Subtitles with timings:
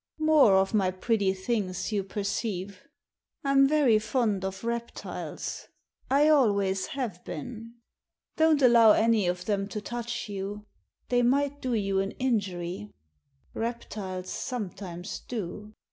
[0.17, 2.81] "More of my pretty things, you perceive.
[3.43, 5.67] I'm very fond of reptiles.
[6.09, 7.69] I always have beea
[8.35, 10.65] Don't allow any of them to touch you.
[11.09, 12.89] They might do you an injur>'.
[13.53, 15.75] Reptiles sometimes do."